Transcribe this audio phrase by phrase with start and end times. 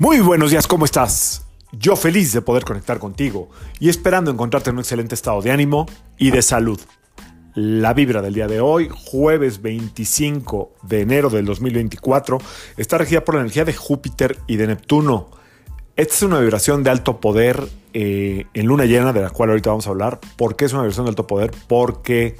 [0.00, 1.44] Muy buenos días, ¿cómo estás?
[1.72, 5.86] Yo feliz de poder conectar contigo y esperando encontrarte en un excelente estado de ánimo
[6.16, 6.80] y de salud.
[7.56, 12.38] La vibra del día de hoy, jueves 25 de enero del 2024,
[12.76, 15.30] está regida por la energía de Júpiter y de Neptuno.
[15.96, 19.70] Esta es una vibración de alto poder eh, en luna llena, de la cual ahorita
[19.70, 20.20] vamos a hablar.
[20.36, 21.50] ¿Por qué es una vibración de alto poder?
[21.66, 22.36] Porque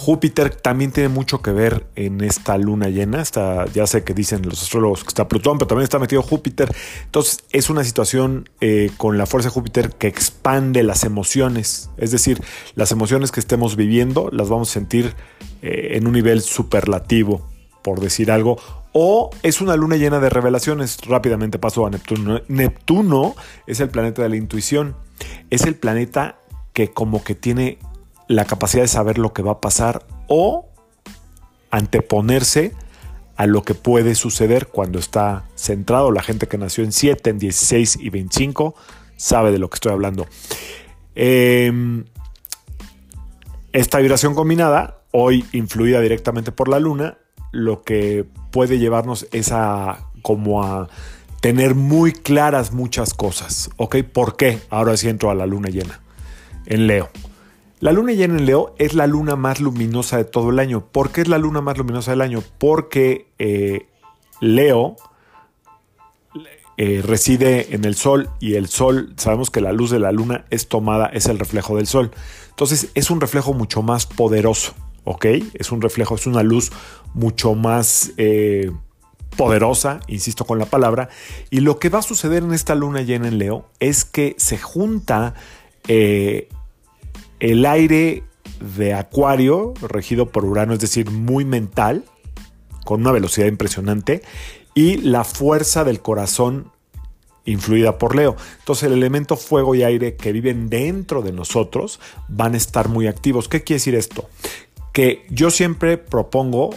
[0.00, 3.20] Júpiter también tiene mucho que ver en esta luna llena.
[3.20, 6.74] Está, ya sé que dicen los astrólogos que está Plutón, pero también está metido Júpiter.
[7.04, 11.90] Entonces es una situación eh, con la fuerza de Júpiter que expande las emociones.
[11.98, 12.42] Es decir,
[12.76, 15.14] las emociones que estemos viviendo las vamos a sentir
[15.60, 17.46] eh, en un nivel superlativo,
[17.82, 18.56] por decir algo.
[18.92, 20.96] O es una luna llena de revelaciones.
[21.06, 22.40] Rápidamente paso a Neptuno.
[22.48, 23.34] Neptuno
[23.66, 24.96] es el planeta de la intuición.
[25.50, 26.40] Es el planeta
[26.72, 27.78] que como que tiene
[28.30, 30.68] la capacidad de saber lo que va a pasar o
[31.72, 32.72] anteponerse
[33.34, 36.12] a lo que puede suceder cuando está centrado.
[36.12, 38.76] La gente que nació en 7, en 16 y 25
[39.16, 40.28] sabe de lo que estoy hablando.
[41.16, 42.04] Em,
[43.72, 47.18] esta vibración combinada, hoy influida directamente por la luna,
[47.50, 50.88] lo que puede llevarnos es a como a
[51.40, 53.70] tener muy claras muchas cosas.
[53.76, 53.96] ¿Ok?
[54.04, 54.60] ¿Por qué?
[54.70, 56.00] Ahora sí entro a la luna llena
[56.66, 57.10] en Leo.
[57.80, 60.84] La luna llena en Leo es la luna más luminosa de todo el año.
[60.84, 62.42] ¿Por qué es la luna más luminosa del año?
[62.58, 63.86] Porque eh,
[64.42, 64.96] Leo
[66.76, 70.44] eh, reside en el Sol y el Sol, sabemos que la luz de la luna
[70.50, 72.10] es tomada, es el reflejo del Sol.
[72.50, 75.24] Entonces es un reflejo mucho más poderoso, ¿ok?
[75.54, 76.70] Es un reflejo, es una luz
[77.14, 78.12] mucho más...
[78.18, 78.70] Eh,
[79.36, 81.08] poderosa, insisto con la palabra,
[81.50, 84.58] y lo que va a suceder en esta luna llena en Leo es que se
[84.58, 85.34] junta
[87.40, 88.22] el aire
[88.76, 92.04] de Acuario, regido por Urano, es decir, muy mental,
[92.84, 94.22] con una velocidad impresionante,
[94.74, 96.70] y la fuerza del corazón
[97.44, 98.36] influida por Leo.
[98.60, 103.06] Entonces el elemento fuego y aire que viven dentro de nosotros van a estar muy
[103.06, 103.48] activos.
[103.48, 104.28] ¿Qué quiere decir esto?
[104.92, 106.70] Que yo siempre propongo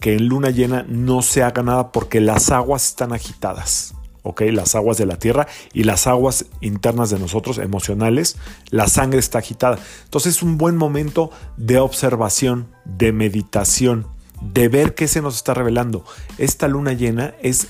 [0.00, 3.94] que en luna llena no se haga nada porque las aguas están agitadas.
[4.24, 8.36] Las aguas de la tierra y las aguas internas de nosotros, emocionales,
[8.70, 9.78] la sangre está agitada.
[10.04, 14.06] Entonces es un buen momento de observación, de meditación,
[14.40, 16.04] de ver qué se nos está revelando.
[16.38, 17.68] Esta luna llena es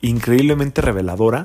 [0.00, 1.44] increíblemente reveladora,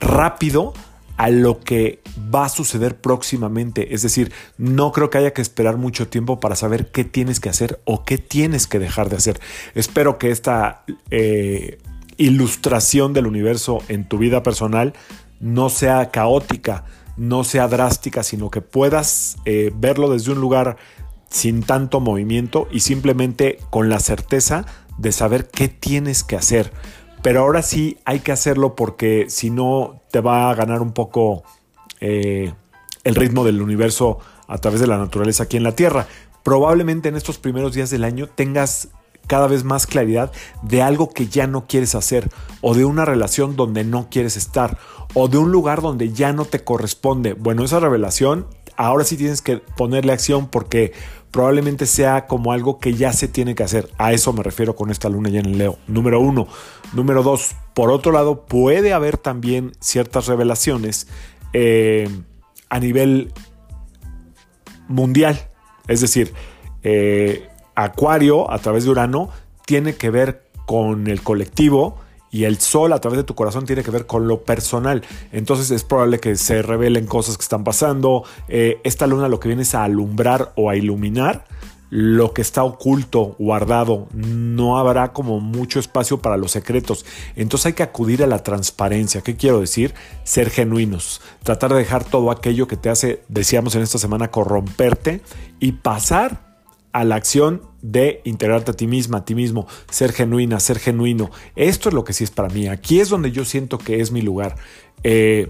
[0.00, 0.74] rápido
[1.16, 2.02] a lo que
[2.34, 3.94] va a suceder próximamente.
[3.94, 7.48] Es decir, no creo que haya que esperar mucho tiempo para saber qué tienes que
[7.48, 9.40] hacer o qué tienes que dejar de hacer.
[9.74, 11.78] Espero que esta eh,
[12.16, 14.94] ilustración del universo en tu vida personal
[15.40, 16.84] no sea caótica,
[17.16, 20.76] no sea drástica, sino que puedas eh, verlo desde un lugar
[21.28, 24.64] sin tanto movimiento y simplemente con la certeza
[24.98, 26.72] de saber qué tienes que hacer.
[27.22, 31.42] Pero ahora sí hay que hacerlo porque si no te va a ganar un poco
[32.00, 32.52] eh,
[33.04, 36.06] el ritmo del universo a través de la naturaleza aquí en la Tierra.
[36.42, 38.88] Probablemente en estos primeros días del año tengas
[39.26, 40.32] cada vez más claridad
[40.62, 44.78] de algo que ya no quieres hacer o de una relación donde no quieres estar
[45.14, 47.34] o de un lugar donde ya no te corresponde.
[47.34, 50.92] Bueno, esa revelación ahora sí tienes que ponerle acción porque
[51.30, 53.90] probablemente sea como algo que ya se tiene que hacer.
[53.98, 55.78] A eso me refiero con esta luna llena en Leo.
[55.86, 56.46] Número uno.
[56.92, 61.08] Número dos, por otro lado, puede haber también ciertas revelaciones
[61.52, 62.08] eh,
[62.68, 63.32] a nivel
[64.88, 65.48] mundial.
[65.88, 66.32] Es decir,
[66.82, 69.30] eh, Acuario, a través de Urano,
[69.64, 71.98] tiene que ver con el colectivo
[72.30, 75.02] y el Sol, a través de tu corazón, tiene que ver con lo personal.
[75.32, 78.24] Entonces es probable que se revelen cosas que están pasando.
[78.48, 81.44] Eh, esta luna lo que viene es a alumbrar o a iluminar
[81.88, 87.06] lo que está oculto, guardado, no habrá como mucho espacio para los secretos.
[87.36, 89.20] Entonces hay que acudir a la transparencia.
[89.20, 89.94] ¿Qué quiero decir?
[90.24, 91.20] Ser genuinos.
[91.44, 95.20] Tratar de dejar todo aquello que te hace, decíamos en esta semana, corromperte
[95.60, 96.45] y pasar
[96.96, 101.30] a la acción de integrarte a ti misma, a ti mismo, ser genuina, ser genuino.
[101.54, 102.68] Esto es lo que sí es para mí.
[102.68, 104.56] Aquí es donde yo siento que es mi lugar.
[105.02, 105.48] Eh,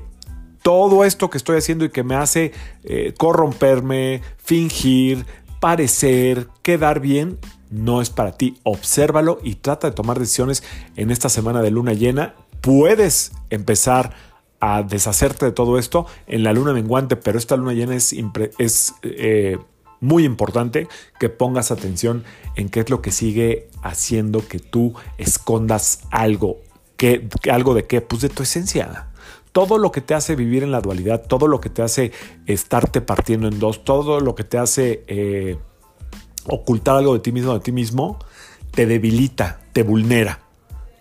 [0.63, 2.51] todo esto que estoy haciendo y que me hace
[2.83, 5.25] eh, corromperme, fingir,
[5.61, 7.39] parecer, quedar bien,
[7.71, 8.59] no es para ti.
[8.65, 10.65] Obsérvalo y trata de tomar decisiones
[10.97, 12.35] en esta semana de luna llena.
[12.61, 14.17] Puedes empezar
[14.59, 18.13] a deshacerte de todo esto en la luna menguante, pero esta luna llena es,
[19.03, 19.59] eh,
[20.01, 20.89] muy importante
[21.19, 26.59] que pongas atención en qué es lo que sigue haciendo que tú escondas algo.
[26.97, 28.01] ¿Qué, ¿Algo de qué?
[28.01, 29.09] Pues de tu esencia.
[29.53, 32.13] Todo lo que te hace vivir en la dualidad, todo lo que te hace
[32.47, 35.57] estarte partiendo en dos, todo lo que te hace eh,
[36.47, 38.19] ocultar algo de ti mismo, de ti mismo,
[38.71, 40.41] te debilita, te vulnera.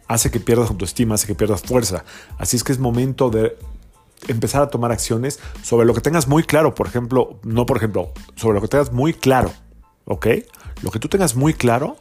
[0.07, 2.05] hace que pierdas autoestima, hace que pierdas fuerza.
[2.37, 3.57] Así es que es momento de
[4.27, 8.11] empezar a tomar acciones sobre lo que tengas muy claro, por ejemplo, no por ejemplo,
[8.35, 9.51] sobre lo que tengas muy claro,
[10.05, 10.27] ¿ok?
[10.81, 11.97] Lo que tú tengas muy claro,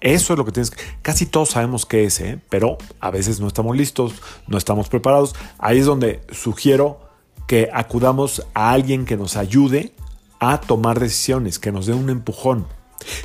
[0.00, 0.82] eso es lo que tienes que...
[1.02, 2.40] Casi todos sabemos qué es, ¿eh?
[2.48, 4.14] pero a veces no estamos listos,
[4.46, 5.34] no estamos preparados.
[5.58, 7.00] Ahí es donde sugiero
[7.46, 9.92] que acudamos a alguien que nos ayude
[10.38, 12.66] a tomar decisiones, que nos dé un empujón,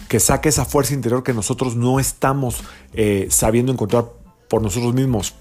[0.07, 2.63] que saque esa fuerza interior que nosotros no estamos
[2.93, 4.05] eh, sabiendo encontrar
[4.47, 5.35] por nosotros mismos,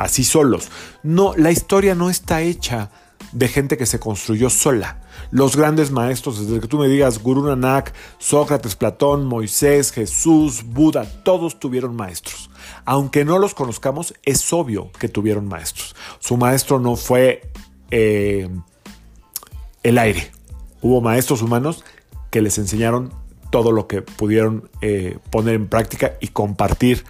[0.00, 0.70] así solos.
[1.02, 2.90] No, la historia no está hecha
[3.32, 4.98] de gente que se construyó sola.
[5.30, 11.04] Los grandes maestros, desde que tú me digas Guru Nanak, Sócrates, Platón, Moisés, Jesús, Buda,
[11.22, 12.50] todos tuvieron maestros.
[12.86, 15.94] Aunque no los conozcamos, es obvio que tuvieron maestros.
[16.18, 17.52] Su maestro no fue
[17.90, 18.48] eh,
[19.82, 20.32] el aire.
[20.80, 21.84] Hubo maestros humanos
[22.30, 23.12] que les enseñaron
[23.50, 27.04] todo lo que pudieron eh, poner en práctica y compartir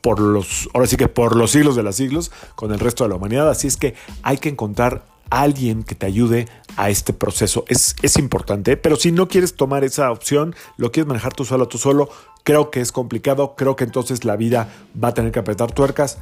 [0.00, 3.10] por los, ahora sí que por los siglos de los siglos con el resto de
[3.10, 3.48] la humanidad.
[3.50, 7.64] Así es que hay que encontrar a alguien que te ayude a este proceso.
[7.68, 11.68] Es, es importante, pero si no quieres tomar esa opción, lo quieres manejar tú solo,
[11.68, 12.08] tú solo,
[12.44, 14.72] creo que es complicado, creo que entonces la vida
[15.02, 16.18] va a tener que apretar tuercas.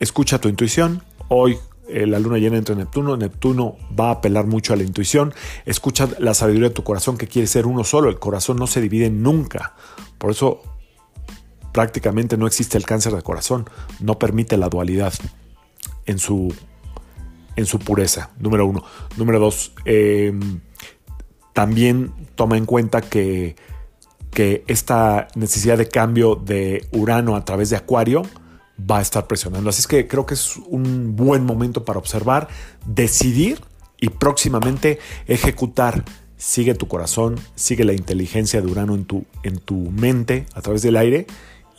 [0.00, 1.02] Escucha tu intuición.
[1.28, 1.58] Hoy
[1.88, 5.34] eh, la luna llena entre Neptuno, Neptuno va a apelar mucho a la intuición.
[5.66, 8.08] Escucha la sabiduría de tu corazón que quiere ser uno solo.
[8.08, 9.74] El corazón no se divide nunca.
[10.18, 10.62] Por eso
[11.72, 13.68] prácticamente no existe el cáncer de corazón,
[14.00, 15.12] no permite la dualidad
[16.06, 16.54] en su,
[17.56, 18.82] en su pureza, número uno.
[19.16, 20.60] Número dos, em,
[21.52, 23.56] también toma en cuenta que,
[24.30, 28.22] que esta necesidad de cambio de Urano a través de Acuario
[28.90, 29.70] va a estar presionando.
[29.70, 32.48] Así es que creo que es un buen momento para observar,
[32.86, 33.60] decidir
[34.00, 36.04] y próximamente ejecutar.
[36.36, 40.80] Sigue tu corazón, sigue la inteligencia de Urano en tu, en tu mente a través
[40.80, 41.26] del aire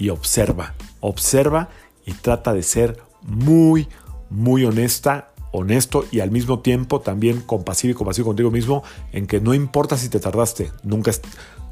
[0.02, 1.70] y observa, observa
[2.08, 3.88] y trata de ser muy,
[4.32, 9.40] muy honesta, honesto y al mismo tiempo también compasivo y compasivo contigo mismo en que
[9.40, 11.22] no importa si te tardaste, nunca es,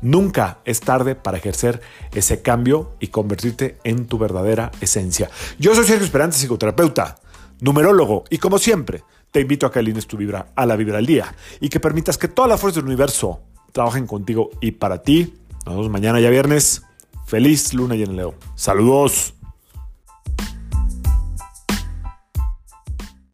[0.03, 1.81] nunca es tarde para ejercer
[2.13, 5.31] ese cambio y convertirte en tu verdadera esencia.
[5.57, 7.15] Yo soy Sergio Esperante, psicoterapeuta,
[7.61, 11.07] numerólogo y como siempre te invito a que alines tu vibra a la vibra del
[11.07, 13.39] día y que permitas que todas las fuerzas del universo
[13.71, 15.33] trabajen contigo y para ti.
[15.65, 16.83] Nos vemos mañana ya viernes.
[17.29, 18.33] Feliz luna y en Leo.
[18.55, 19.35] Saludos.